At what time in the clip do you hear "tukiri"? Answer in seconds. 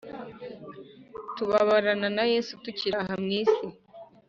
2.63-2.97